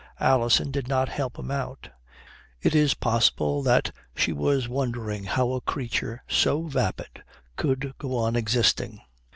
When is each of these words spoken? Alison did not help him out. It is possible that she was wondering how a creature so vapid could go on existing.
Alison 0.19 0.71
did 0.71 0.87
not 0.87 1.09
help 1.09 1.37
him 1.37 1.51
out. 1.51 1.89
It 2.59 2.73
is 2.73 2.95
possible 2.95 3.61
that 3.61 3.91
she 4.15 4.33
was 4.33 4.67
wondering 4.67 5.25
how 5.25 5.51
a 5.51 5.61
creature 5.61 6.23
so 6.27 6.63
vapid 6.63 7.21
could 7.55 7.93
go 7.99 8.17
on 8.17 8.35
existing. 8.35 9.01